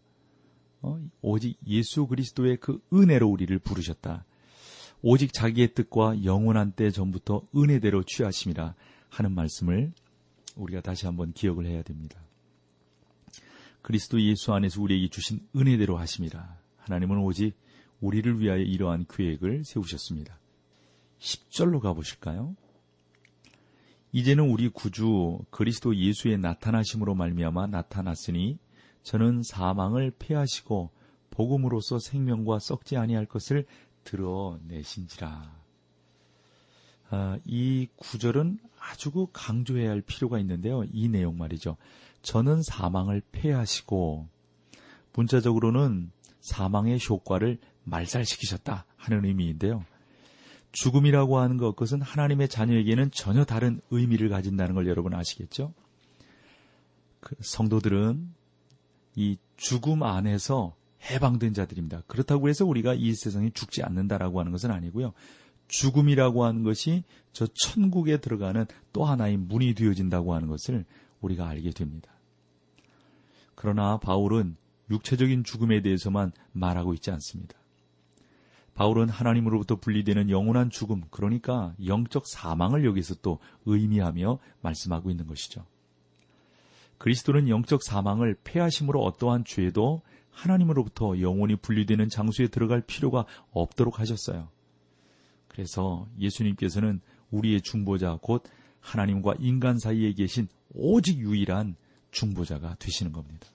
어, 0.82 1.00
오직 1.22 1.56
예수 1.66 2.06
그리스도의 2.06 2.58
그 2.58 2.80
은혜로 2.92 3.28
우리를 3.28 3.56
부르셨다. 3.60 4.24
오직 5.02 5.32
자기의 5.32 5.74
뜻과 5.74 6.24
영원한 6.24 6.72
때 6.72 6.90
전부터 6.90 7.42
은혜대로 7.54 8.02
취하심이라 8.04 8.74
하는 9.08 9.32
말씀을 9.32 9.92
우리가 10.56 10.80
다시 10.80 11.06
한번 11.06 11.32
기억을 11.32 11.66
해야 11.66 11.82
됩니다. 11.82 12.25
그리스도 13.86 14.20
예수 14.20 14.52
안에서 14.52 14.82
우리에게 14.82 15.06
주신 15.06 15.46
은혜대로 15.54 15.96
하심이라. 15.96 16.58
하나님은 16.78 17.18
오직 17.18 17.54
우리를 18.00 18.40
위하여 18.40 18.58
이러한 18.58 19.06
계획을 19.08 19.62
세우셨습니다. 19.64 20.40
10절로 21.20 21.78
가보실까요? 21.78 22.56
이제는 24.10 24.50
우리 24.50 24.70
구주 24.70 25.38
그리스도 25.50 25.94
예수의 25.94 26.38
나타나심으로 26.38 27.14
말미암아 27.14 27.68
나타났으니 27.68 28.58
저는 29.04 29.42
사망을 29.44 30.10
패하시고 30.18 30.90
복음으로서 31.30 32.00
생명과 32.00 32.58
썩지 32.58 32.96
아니할 32.96 33.26
것을 33.26 33.66
드러내신지라. 34.02 35.60
아, 37.10 37.38
이 37.44 37.86
구절은 37.94 38.58
아주 38.80 39.28
강조해야 39.32 39.90
할 39.90 40.00
필요가 40.00 40.40
있는데요. 40.40 40.82
이 40.90 41.08
내용 41.08 41.38
말이죠. 41.38 41.76
저는 42.26 42.60
사망을 42.64 43.22
패하시고 43.30 44.26
문자적으로는 45.14 46.10
사망의 46.40 46.98
효과를 47.08 47.58
말살시키셨다 47.84 48.84
하는 48.96 49.24
의미인데요. 49.24 49.84
죽음이라고 50.72 51.38
하는 51.38 51.56
것, 51.56 51.70
그것은 51.76 52.02
하나님의 52.02 52.48
자녀에게는 52.48 53.12
전혀 53.12 53.44
다른 53.44 53.80
의미를 53.90 54.28
가진다는 54.28 54.74
걸 54.74 54.88
여러분 54.88 55.14
아시겠죠? 55.14 55.72
그 57.20 57.36
성도들은 57.40 58.34
이 59.14 59.38
죽음 59.56 60.02
안에서 60.02 60.74
해방된 61.08 61.54
자들입니다. 61.54 62.02
그렇다고 62.08 62.48
해서 62.48 62.66
우리가 62.66 62.94
이 62.94 63.14
세상에 63.14 63.50
죽지 63.50 63.84
않는다라고 63.84 64.40
하는 64.40 64.50
것은 64.50 64.72
아니고요. 64.72 65.12
죽음이라고 65.68 66.44
하는 66.44 66.64
것이 66.64 67.04
저 67.32 67.46
천국에 67.46 68.16
들어가는 68.16 68.66
또 68.92 69.04
하나의 69.04 69.36
문이 69.36 69.74
되어진다고 69.74 70.34
하는 70.34 70.48
것을 70.48 70.84
우리가 71.20 71.48
알게 71.48 71.70
됩니다. 71.70 72.15
그러나 73.56 73.98
바울은 73.98 74.56
육체적인 74.90 75.42
죽음에 75.42 75.82
대해서만 75.82 76.30
말하고 76.52 76.94
있지 76.94 77.10
않습니다. 77.10 77.56
바울은 78.74 79.08
하나님으로부터 79.08 79.76
분리되는 79.76 80.30
영원한 80.30 80.70
죽음, 80.70 81.02
그러니까 81.10 81.74
영적 81.84 82.28
사망을 82.28 82.84
여기서 82.84 83.16
또 83.22 83.40
의미하며 83.64 84.38
말씀하고 84.60 85.10
있는 85.10 85.26
것이죠. 85.26 85.64
그리스도는 86.98 87.48
영적 87.48 87.82
사망을 87.82 88.36
폐하심으로 88.44 89.02
어떠한 89.02 89.44
죄도 89.44 90.02
하나님으로부터 90.30 91.20
영원히 91.20 91.56
분리되는 91.56 92.10
장소에 92.10 92.48
들어갈 92.48 92.82
필요가 92.82 93.24
없도록 93.50 93.98
하셨어요. 93.98 94.50
그래서 95.48 96.06
예수님께서는 96.18 97.00
우리의 97.30 97.62
중보자 97.62 98.18
곧 98.20 98.44
하나님과 98.80 99.36
인간 99.38 99.78
사이에 99.78 100.12
계신 100.12 100.48
오직 100.74 101.18
유일한 101.18 101.76
중보자가 102.16 102.76
되시는 102.78 103.12
겁니다. 103.12 103.46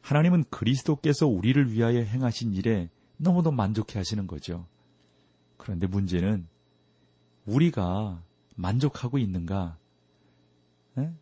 하나님은 0.00 0.44
그리스도께서 0.50 1.26
우리를 1.26 1.72
위하여 1.72 2.00
행하신 2.00 2.54
일에 2.54 2.88
너무도 3.16 3.50
만족해 3.50 3.98
하시는 3.98 4.26
거죠. 4.26 4.66
그런데 5.56 5.86
문제는 5.86 6.46
우리가 7.46 8.22
만족하고 8.54 9.18
있는가? 9.18 9.76
에? 10.98 11.12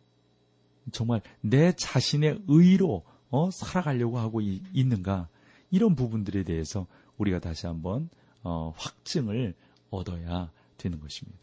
정말 0.91 1.21
내 1.41 1.73
자신의 1.73 2.43
의로 2.47 3.03
어, 3.29 3.49
살아가려고 3.51 4.19
하고 4.19 4.41
이, 4.41 4.61
있는가? 4.73 5.27
이런 5.69 5.95
부분들에 5.95 6.43
대해서 6.43 6.85
우리가 7.17 7.39
다시 7.39 7.65
한번 7.65 8.09
어, 8.43 8.73
확증을 8.75 9.55
얻어야 9.89 10.51
되는 10.77 10.99
것입니다. 10.99 11.39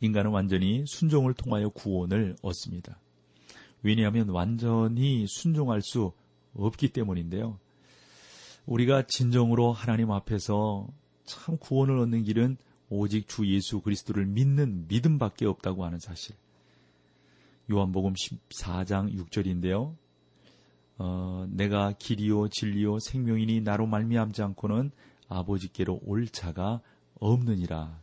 인간은 0.00 0.30
완전히 0.30 0.84
순종을 0.86 1.34
통하여 1.34 1.68
구원을 1.70 2.36
얻습니다. 2.42 2.98
왜냐하면 3.82 4.28
완전히 4.28 5.26
순종할 5.28 5.80
수 5.82 6.12
없기 6.54 6.88
때문인데요. 6.88 7.58
우리가 8.66 9.06
진정으로 9.06 9.72
하나님 9.72 10.10
앞에서 10.10 10.88
참 11.24 11.56
구원을 11.56 11.98
얻는 11.98 12.24
길은 12.24 12.56
오직 12.88 13.28
주 13.28 13.46
예수 13.46 13.80
그리스도를 13.80 14.26
믿는 14.26 14.86
믿음밖에 14.88 15.46
없다고 15.46 15.84
하는 15.84 15.98
사실. 15.98 16.36
요한복음 17.70 18.14
14장 18.14 19.12
6절인데요. 19.12 19.94
어, 20.98 21.46
내가 21.50 21.92
길이요 21.92 22.48
진리요 22.48 22.98
생명이니 23.00 23.60
나로 23.60 23.86
말미암지 23.86 24.42
않고는 24.42 24.92
아버지께로 25.28 26.00
올 26.04 26.28
자가 26.28 26.80
없느니라. 27.18 28.00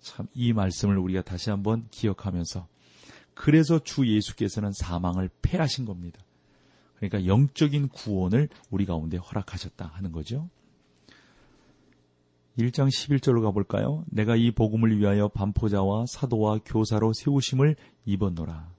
참 0.00 0.28
이 0.34 0.52
말씀을 0.52 0.98
우리가 0.98 1.22
다시 1.22 1.50
한번 1.50 1.86
기억하면서 1.90 2.66
그래서 3.34 3.78
주 3.78 4.06
예수께서는 4.06 4.72
사망을 4.72 5.30
패하신 5.42 5.84
겁니다. 5.84 6.20
그러니까 6.96 7.26
영적인 7.26 7.88
구원을 7.88 8.48
우리 8.70 8.84
가운데 8.84 9.16
허락하셨다 9.16 9.86
하는 9.86 10.10
거죠. 10.10 10.48
1장 12.58 12.88
11절로 12.88 13.42
가볼까요? 13.42 14.04
내가 14.10 14.34
이 14.34 14.50
복음을 14.50 14.98
위하여 14.98 15.28
반포자와 15.28 16.06
사도와 16.08 16.58
교사로 16.64 17.12
세우심을 17.12 17.76
입었노라. 18.04 18.72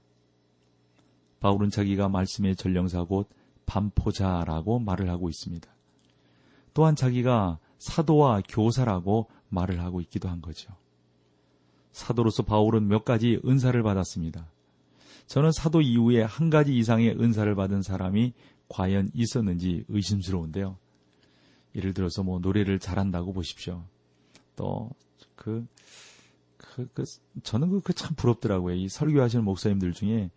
바울은 1.40 1.70
자기가 1.70 2.10
말씀의 2.10 2.56
전령사 2.56 3.04
곧 3.04 3.30
반포자라고 3.64 4.80
말을 4.80 5.08
하고 5.08 5.30
있습니다. 5.30 5.66
또한 6.74 6.94
자기가 6.94 7.58
사도와 7.78 8.42
교사라고 8.46 9.30
말을 9.48 9.80
하고 9.80 10.02
있기도 10.02 10.28
한 10.28 10.42
거죠. 10.42 10.74
사도로서 11.92 12.42
바울은 12.44 12.88
몇 12.88 13.04
가지 13.04 13.40
은사를 13.44 13.80
받았습니다. 13.82 14.46
저는 15.26 15.52
사도 15.52 15.80
이후에 15.80 16.22
한 16.22 16.50
가지 16.50 16.76
이상의 16.76 17.16
은사를 17.20 17.54
받은 17.54 17.82
사람이 17.82 18.32
과연 18.68 19.10
있었는지 19.14 19.84
의심스러운데요. 19.88 20.76
예를 21.76 21.94
들어서 21.94 22.22
뭐 22.22 22.38
노래를 22.40 22.78
잘한다고 22.78 23.32
보십시오. 23.32 23.84
또 24.56 24.90
그, 25.36 25.66
그, 26.56 26.88
그 26.92 27.04
저는 27.42 27.70
그, 27.70 27.80
그참 27.80 28.14
부럽더라고요. 28.14 28.74
이 28.74 28.88
설교하시는 28.88 29.44
목사님들 29.44 29.92
중에 29.92 30.30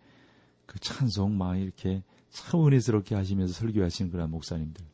그 0.66 0.78
찬송 0.78 1.36
막 1.36 1.56
이렇게 1.56 2.02
참 2.30 2.66
은혜스럽게 2.66 3.14
하시면서 3.14 3.52
설교하시는 3.52 4.10
그런 4.10 4.30
목사님들. 4.30 4.84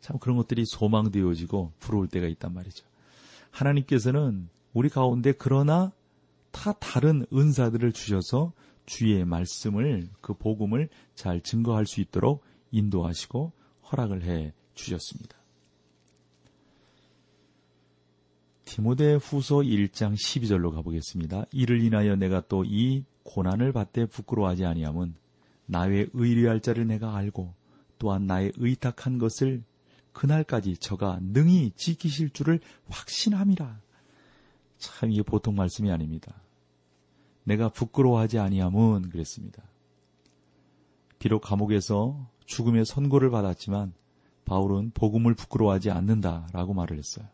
참 0.00 0.18
그런 0.18 0.36
것들이 0.36 0.64
소망되어지고 0.64 1.72
부러울 1.78 2.08
때가 2.08 2.26
있단 2.26 2.54
말이죠. 2.54 2.86
하나님께서는 3.50 4.48
우리 4.72 4.88
가운데 4.88 5.32
그러나 5.32 5.92
다 6.50 6.72
다른 6.72 7.26
은사들을 7.32 7.92
주셔서 7.92 8.52
주의 8.86 9.24
말씀을 9.24 10.08
그 10.20 10.34
복음을 10.34 10.88
잘 11.14 11.40
증거할 11.40 11.86
수 11.86 12.00
있도록 12.00 12.42
인도하시고 12.70 13.52
허락을 13.90 14.24
해 14.24 14.52
주셨습니다. 14.74 15.36
디모데 18.64 19.14
후서 19.14 19.56
1장 19.56 20.14
12절로 20.14 20.72
가보겠습니다. 20.72 21.44
이를 21.52 21.82
인하여 21.82 22.14
내가 22.16 22.40
또 22.46 22.64
이 22.64 23.04
고난을 23.24 23.72
받되 23.72 24.06
부끄러워하지 24.06 24.64
아니함은 24.64 25.14
나의 25.66 26.10
의뢰할 26.12 26.60
자를 26.60 26.86
내가 26.86 27.16
알고 27.16 27.54
또한 27.98 28.26
나의 28.26 28.52
의탁한 28.56 29.18
것을 29.18 29.62
그날까지 30.12 30.76
저가 30.78 31.20
능히 31.22 31.72
지키실 31.76 32.30
줄을 32.30 32.60
확신함이라. 32.88 33.80
참 34.80 35.12
이게 35.12 35.22
보통 35.22 35.54
말씀이 35.54 35.90
아닙니다. 35.90 36.42
내가 37.44 37.68
부끄러워하지 37.68 38.38
아니함은 38.38 39.10
그랬습니다. 39.10 39.62
비록 41.18 41.42
감옥에서 41.42 42.26
죽음의 42.46 42.86
선고를 42.86 43.30
받았지만 43.30 43.92
바울은 44.46 44.90
복음을 44.94 45.34
부끄러워하지 45.34 45.90
않는다라고 45.90 46.74
말을 46.74 46.98
했어요. 46.98 47.26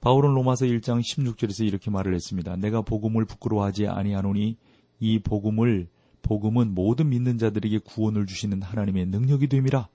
바울은 0.00 0.34
로마서 0.34 0.64
1장 0.66 1.00
16절에서 1.00 1.64
이렇게 1.64 1.90
말을 1.90 2.14
했습니다. 2.14 2.56
내가 2.56 2.80
복음을 2.82 3.24
부끄러워하지 3.24 3.86
아니하노니 3.86 4.56
이 5.00 5.18
복음을 5.20 5.88
복음은 6.22 6.74
모든 6.74 7.10
믿는 7.10 7.38
자들에게 7.38 7.78
구원을 7.78 8.26
주시는 8.26 8.62
하나님의 8.62 9.06
능력이 9.06 9.48
됨이라. 9.48 9.88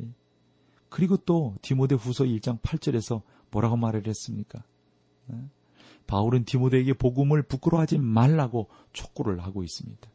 예. 0.00 0.08
그리고 0.88 1.16
또 1.18 1.56
디모데 1.60 1.96
후서 1.96 2.24
1장 2.24 2.60
8절에서 2.60 3.22
뭐라고 3.50 3.76
말을 3.76 4.06
했습니까? 4.06 4.64
예. 5.32 5.36
바울은 6.06 6.44
디모데에게 6.44 6.94
복음을 6.94 7.42
부끄러워하지 7.42 7.98
말라고 7.98 8.68
촉구를 8.92 9.40
하고 9.40 9.62
있습니다. 9.62 10.10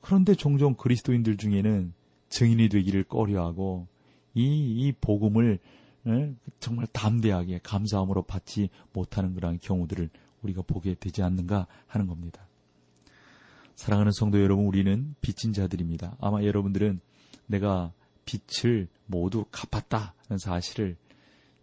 그런데 0.00 0.34
종종 0.34 0.74
그리스도인들 0.74 1.36
중에는 1.36 1.92
증인이 2.30 2.68
되기를 2.70 3.04
꺼려하고 3.04 3.86
이, 4.34 4.44
이 4.44 4.92
복음을 5.00 5.58
예, 6.06 6.34
정말 6.58 6.86
담대하게 6.92 7.60
감사함으로 7.62 8.22
받지 8.22 8.70
못하는 8.92 9.34
그러한 9.34 9.58
경우들을 9.60 10.10
우리가 10.42 10.62
보게 10.62 10.94
되지 10.94 11.22
않는가 11.22 11.66
하는 11.86 12.06
겁니다. 12.08 12.46
사랑하는 13.76 14.12
성도 14.12 14.40
여러분, 14.40 14.66
우리는 14.66 15.14
빚진 15.20 15.52
자들입니다. 15.52 16.16
아마 16.20 16.42
여러분들은 16.42 17.00
내가 17.46 17.92
빚을 18.24 18.88
모두 19.06 19.44
갚았다는 19.50 20.38
사실을 20.38 20.96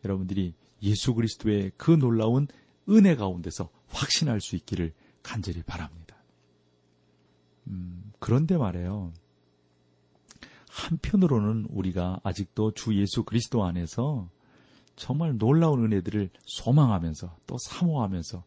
여러분들이 0.05 0.53
예수 0.83 1.13
그리스도의 1.13 1.71
그 1.77 1.91
놀라운 1.91 2.47
은혜 2.89 3.15
가운데서 3.15 3.69
확신할 3.87 4.41
수 4.41 4.55
있기를 4.55 4.93
간절히 5.21 5.61
바랍니다. 5.63 6.15
음, 7.67 8.11
그런데 8.19 8.57
말이에요. 8.57 9.13
한편으로는 10.69 11.67
우리가 11.69 12.19
아직도 12.23 12.71
주 12.73 12.95
예수 12.99 13.23
그리스도 13.23 13.65
안에서 13.65 14.29
정말 14.95 15.37
놀라운 15.37 15.85
은혜들을 15.85 16.29
소망하면서 16.45 17.37
또 17.47 17.57
사모하면서 17.57 18.43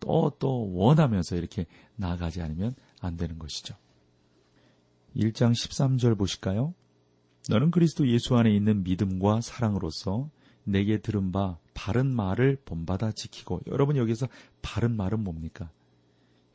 또또 0.00 0.72
원하면서 0.74 1.36
이렇게 1.36 1.66
나아가지 1.96 2.40
않으면 2.40 2.74
안 3.00 3.16
되는 3.16 3.38
것이죠. 3.38 3.76
1장 5.16 5.52
13절 5.52 6.16
보실까요? 6.16 6.74
너는 7.48 7.70
그리스도 7.70 8.08
예수 8.08 8.36
안에 8.36 8.54
있는 8.54 8.82
믿음과 8.82 9.40
사랑으로서 9.40 10.30
내게 10.70 10.98
들은 10.98 11.32
바 11.32 11.58
바른 11.74 12.14
말을 12.14 12.58
본받아 12.64 13.12
지키고 13.12 13.60
여러분 13.66 13.96
여기서 13.96 14.28
바른 14.62 14.96
말은 14.96 15.24
뭡니까? 15.24 15.70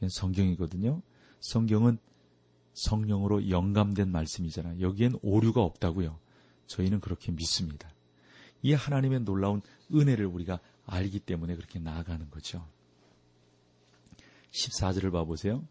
성경이거든요. 0.07 1.01
성경은 1.39 1.97
성령으로 2.73 3.49
영감된 3.49 4.11
말씀이잖아요. 4.11 4.81
여기엔 4.81 5.17
오류가 5.21 5.61
없다고요. 5.61 6.19
저희는 6.67 6.99
그렇게 6.99 7.31
믿습니다. 7.31 7.89
이 8.61 8.73
하나님의 8.73 9.21
놀라운 9.21 9.61
은혜를 9.93 10.25
우리가 10.25 10.59
알기 10.85 11.19
때문에 11.19 11.55
그렇게 11.55 11.79
나아가는 11.79 12.29
거죠. 12.29 12.65
14절을 14.51 15.11
봐보세요. 15.11 15.63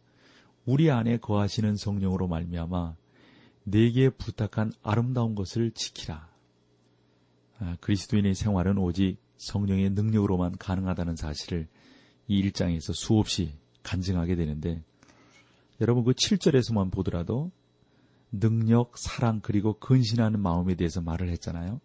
우리 0.65 0.91
안에 0.91 1.19
거하시는 1.19 1.77
성령으로 1.77 2.29
말미암아 2.29 2.97
내게 3.65 4.11
부탁한 4.11 4.73
아름다운 4.83 5.35
것을 5.35 5.71
지키라. 5.73 6.34
아, 7.59 7.77
그리스도인의 7.81 8.35
생활은 8.35 8.79
오직 8.79 9.17
성령의 9.37 9.91
능력으로만 9.91 10.57
가능하다는 10.59 11.17
사실을 11.17 11.69
이 12.27 12.39
일장에서 12.39 12.93
수없이 12.93 13.53
간증하게 13.83 14.35
되는데 14.35 14.83
여러분 15.81 16.05
그 16.05 16.13
7절에서만 16.13 16.91
보더라도 16.91 17.51
능력, 18.33 18.99
사랑 18.99 19.41
그리고 19.41 19.79
근신하는 19.79 20.41
마음에 20.41 20.75
대해서 20.75 21.01
말을 21.01 21.29
했잖아요. 21.31 21.81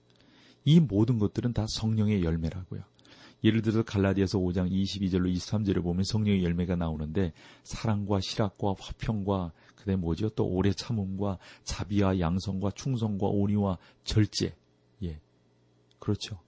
이 0.65 0.79
모든 0.79 1.19
것들은 1.19 1.53
다 1.53 1.65
성령의 1.67 2.23
열매라고요. 2.23 2.81
예를 3.43 3.61
들어서 3.61 3.83
갈라디아서 3.83 4.37
5장 4.39 4.69
22절로 4.69 5.33
23절을 5.33 5.81
보면 5.81 6.03
성령의 6.03 6.43
열매가 6.43 6.75
나오는데 6.75 7.31
사랑과 7.63 8.19
실학과 8.19 8.73
화평과 8.77 9.53
그다음에 9.75 9.95
뭐죠? 10.01 10.29
또 10.29 10.45
오래 10.45 10.73
참음과 10.73 11.37
자비와 11.63 12.19
양성과 12.19 12.71
충성과 12.71 13.27
온유와 13.27 13.77
절제. 14.03 14.53
예. 15.99 16.05
그렇죠. 16.05 16.39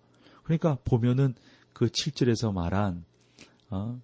그러니까 0.43 0.77
보면은 0.83 1.35
그 1.73 1.87
7절에서 1.87 2.53
말한 2.53 3.05
어, 3.69 4.01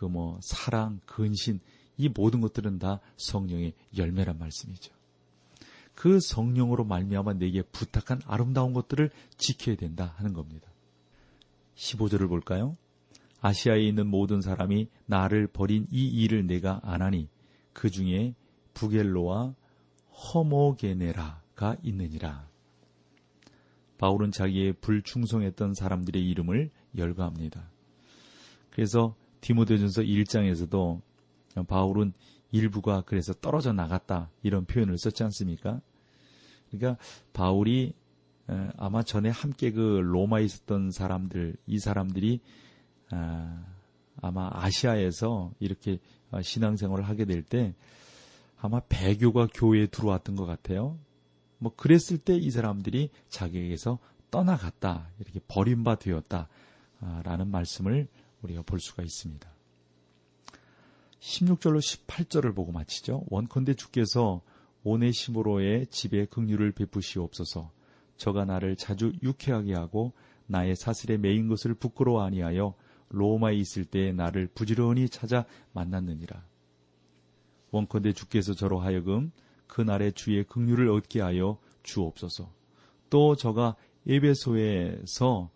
그 0.00 0.06
뭐 0.06 0.38
사랑, 0.42 1.00
근신 1.04 1.60
이 1.98 2.08
모든 2.08 2.40
것들은 2.40 2.78
다 2.78 3.00
성령의 3.18 3.74
열매란 3.98 4.38
말씀이죠. 4.38 4.94
그 5.94 6.18
성령으로 6.20 6.84
말미암아 6.84 7.34
내게 7.34 7.60
부탁한 7.60 8.22
아름다운 8.24 8.72
것들을 8.72 9.10
지켜야 9.36 9.76
된다 9.76 10.14
하는 10.16 10.32
겁니다. 10.32 10.66
15절을 11.76 12.28
볼까요? 12.28 12.78
아시아에 13.42 13.80
있는 13.80 14.06
모든 14.06 14.40
사람이 14.40 14.88
나를 15.04 15.46
버린 15.46 15.86
이 15.90 16.06
일을 16.06 16.46
내가 16.46 16.80
안 16.82 17.02
하니 17.02 17.28
그 17.74 17.90
중에 17.90 18.34
부겔로와 18.72 19.54
허모게네라가 20.32 21.76
있느니라. 21.82 22.49
바울은 24.00 24.30
자기의 24.30 24.72
불충성했던 24.80 25.74
사람들의 25.74 26.26
이름을 26.26 26.70
열거합니다. 26.96 27.70
그래서 28.70 29.14
디모데전서 29.42 30.00
1장에서도 30.00 31.02
바울은 31.68 32.14
일부가 32.50 33.02
그래서 33.02 33.34
떨어져 33.34 33.74
나갔다 33.74 34.30
이런 34.42 34.64
표현을 34.64 34.96
썼지 34.96 35.22
않습니까? 35.24 35.82
그러니까 36.70 36.96
바울이 37.34 37.92
아마 38.78 39.02
전에 39.02 39.28
함께 39.28 39.70
그 39.70 40.00
로마에 40.02 40.44
있었던 40.44 40.92
사람들 40.92 41.56
이 41.66 41.78
사람들이 41.78 42.40
아, 43.10 43.66
아마 44.22 44.48
아시아에서 44.50 45.52
이렇게 45.60 45.98
어, 46.30 46.40
신앙생활을 46.40 47.06
하게 47.06 47.26
될 47.26 47.42
때 47.42 47.74
아마 48.56 48.80
배교가 48.88 49.48
교회에 49.52 49.88
들어왔던 49.88 50.36
것 50.36 50.46
같아요. 50.46 50.98
뭐 51.60 51.72
그랬을 51.76 52.18
때 52.18 52.34
이 52.36 52.50
사람들이 52.50 53.10
자기에게서 53.28 53.98
떠나갔다 54.30 55.10
이렇게 55.20 55.40
버림바 55.46 55.96
되었다 55.96 56.48
라는 57.22 57.48
말씀을 57.48 58.08
우리가 58.42 58.62
볼 58.62 58.80
수가 58.80 59.02
있습니다. 59.02 59.48
16절로 61.20 61.78
18절을 61.78 62.54
보고 62.54 62.72
마치죠. 62.72 63.24
원컨대 63.28 63.74
주께서 63.74 64.40
오네시모로의 64.84 65.88
집에 65.88 66.24
긍휼을 66.24 66.72
베푸시옵소서. 66.72 67.70
저가 68.16 68.46
나를 68.46 68.76
자주 68.76 69.12
유쾌하게 69.22 69.74
하고 69.74 70.14
나의 70.46 70.76
사슬에 70.76 71.18
매인 71.18 71.48
것을 71.48 71.74
부끄러워 71.74 72.22
아니하여 72.22 72.74
로마에 73.10 73.54
있을 73.56 73.84
때 73.84 74.12
나를 74.12 74.46
부지런히 74.54 75.08
찾아 75.10 75.44
만났느니라. 75.72 76.42
원컨대 77.70 78.14
주께서 78.14 78.54
저로 78.54 78.80
하여금 78.80 79.30
그날의 79.70 80.12
주의 80.12 80.42
긍휼을 80.44 80.88
얻게 80.88 81.20
하여 81.20 81.58
주옵소서. 81.82 82.52
또 83.08 83.36
저가 83.36 83.76
에베소에서 84.06 85.50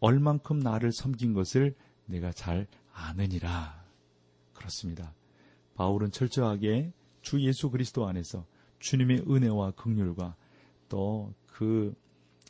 얼만큼 0.00 0.60
나를 0.60 0.92
섬긴 0.92 1.32
것을 1.32 1.74
내가 2.06 2.32
잘 2.32 2.66
아느니라. 2.92 3.84
그렇습니다. 4.54 5.12
바울은 5.74 6.12
철저하게 6.12 6.92
주 7.20 7.40
예수 7.42 7.70
그리스도 7.70 8.06
안에서 8.06 8.46
주님의 8.78 9.24
은혜와 9.28 9.72
긍휼과 9.72 10.36
또그 10.88 11.94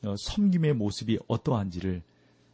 어, 0.04 0.14
섬김의 0.16 0.74
모습이 0.74 1.18
어떠한지를 1.26 2.02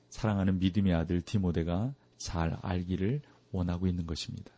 사랑하는 0.08 0.58
믿음의 0.60 0.94
아들 0.94 1.20
디모데가 1.20 1.92
잘 2.16 2.56
알기를 2.62 3.20
원하고 3.50 3.86
있는 3.86 4.06
것입니다. 4.06 4.53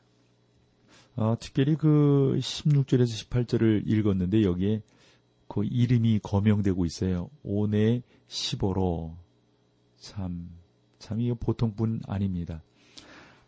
어, 1.17 1.35
특별히 1.41 1.77
그 1.77 2.37
16절에서 2.39 3.29
18절을 3.29 3.83
읽었는데 3.87 4.43
여기에 4.43 4.83
그 5.49 5.65
이름이 5.65 6.21
거명되고 6.23 6.85
있어요. 6.85 7.31
오네 7.43 8.03
15로. 8.29 9.15
참, 9.97 10.51
참 10.99 11.21
이거 11.21 11.35
보통 11.35 11.75
분 11.75 12.01
아닙니다. 12.07 12.63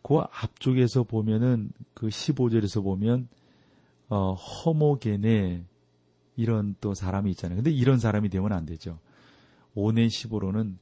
그 0.02 0.16
앞쪽에서 0.18 1.02
보면은 1.04 1.70
그 1.92 2.08
15절에서 2.08 2.82
보면 2.82 3.28
어, 4.08 4.32
허모게네 4.32 5.64
이런 6.36 6.74
또 6.80 6.94
사람이 6.94 7.30
있잖아요. 7.32 7.56
근데 7.56 7.70
이런 7.70 7.98
사람이 7.98 8.30
되면 8.30 8.52
안 8.52 8.64
되죠. 8.64 8.98
오네 9.74 10.06
15로는 10.06 10.76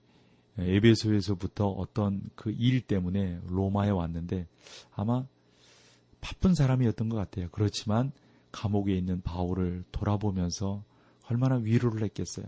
에베소에서부터 0.59 1.68
어떤 1.68 2.22
그 2.37 2.51
일 2.51 2.81
때문에 2.83 3.40
로마에 3.49 3.90
왔는데 3.90 4.46
아마 4.94 5.27
바쁜 6.20 6.55
사람이었던 6.55 7.09
것 7.09 7.16
같아요. 7.16 7.48
그렇지만 7.50 8.12
감옥에 8.52 8.94
있는 8.94 9.20
바울을 9.22 9.85
돌아보면서 9.92 10.83
얼마나 11.29 11.57
위로를 11.57 12.02
했겠어요. 12.05 12.46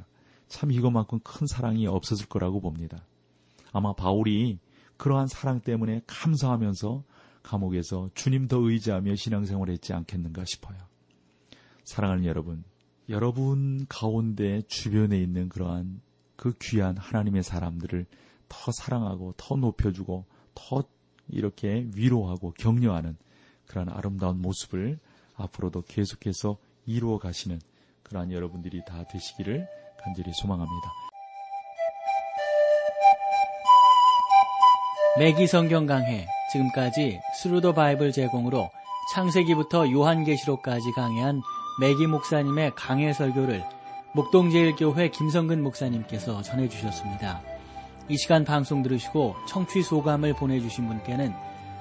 참 0.48 0.72
이것만큼 0.72 1.20
큰 1.20 1.46
사랑이 1.46 1.86
없었을 1.86 2.26
거라고 2.26 2.60
봅니다. 2.60 3.04
아마 3.72 3.92
바울이 3.92 4.58
그러한 4.96 5.26
사랑 5.26 5.60
때문에 5.60 6.02
감사하면서 6.06 7.04
감옥에서 7.42 8.08
주님 8.14 8.48
더 8.48 8.58
의지하며 8.58 9.14
신앙생활을 9.16 9.72
했지 9.74 9.92
않겠는가 9.92 10.44
싶어요. 10.44 10.78
사랑하는 11.84 12.24
여러분, 12.24 12.64
여러분 13.08 13.86
가운데 13.88 14.62
주변에 14.68 15.18
있는 15.18 15.48
그러한 15.48 16.00
그 16.36 16.52
귀한 16.60 16.96
하나님의 16.96 17.42
사람들을 17.42 18.06
더 18.48 18.72
사랑하고 18.72 19.34
더 19.36 19.56
높여주고 19.56 20.26
더 20.54 20.84
이렇게 21.28 21.88
위로하고 21.94 22.52
격려하는 22.58 23.16
그러한 23.68 23.88
아름다운 23.90 24.42
모습을 24.42 24.98
앞으로도 25.36 25.82
계속해서 25.82 26.56
이루어 26.86 27.18
가시는 27.18 27.60
그러한 28.02 28.32
여러분들이 28.32 28.82
다 28.86 29.04
되시기를 29.04 29.68
간절히 30.02 30.32
소망합니다. 30.32 30.92
매기 35.18 35.46
성경 35.46 35.86
강해 35.86 36.26
지금까지 36.52 37.20
Thru 37.40 37.60
the 37.60 37.74
Bible 37.74 38.12
제공으로 38.12 38.70
창세기부터 39.14 39.90
요한계시록까지 39.90 40.92
강해한 40.92 41.42
매기 41.80 42.06
목사님의 42.06 42.72
강해 42.76 43.12
설교를 43.12 43.64
목동제일교회 44.14 45.10
김성근 45.10 45.62
목사님께서 45.62 46.42
전해주셨습니다. 46.42 47.42
이 48.08 48.16
시간 48.16 48.44
방송 48.44 48.82
들으시고 48.82 49.36
청취 49.46 49.82
소감을 49.82 50.34
보내주신 50.34 50.88
분께는 50.88 51.34